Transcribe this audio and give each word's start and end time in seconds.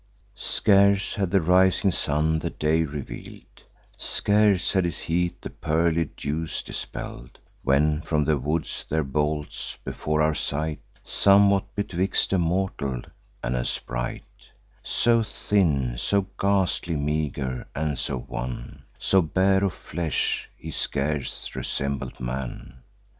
"Scarce 0.33 1.13
had 1.13 1.29
the 1.29 1.39
rising 1.41 1.91
sun 1.91 2.39
the 2.39 2.49
day 2.49 2.81
reveal'd, 2.85 3.61
Scarce 3.99 4.73
had 4.73 4.83
his 4.83 5.01
heat 5.01 5.39
the 5.43 5.51
pearly 5.51 6.05
dews 6.17 6.63
dispell'd, 6.63 7.37
When 7.61 8.01
from 8.01 8.25
the 8.25 8.39
woods 8.39 8.83
there 8.89 9.03
bolts, 9.03 9.77
before 9.83 10.23
our 10.23 10.33
sight, 10.33 10.79
Somewhat 11.03 11.75
betwixt 11.75 12.33
a 12.33 12.39
mortal 12.39 13.03
and 13.43 13.55
a 13.55 13.63
sprite, 13.63 14.23
So 14.81 15.21
thin, 15.21 15.99
so 15.99 16.23
ghastly 16.39 16.95
meager, 16.95 17.67
and 17.75 17.95
so 17.99 18.25
wan, 18.27 18.81
So 18.97 19.21
bare 19.21 19.63
of 19.63 19.73
flesh, 19.73 20.49
he 20.57 20.71
scarce 20.71 21.55
resembled 21.55 22.19
man. 22.19 22.77